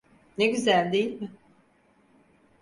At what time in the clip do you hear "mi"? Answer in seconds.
1.21-1.31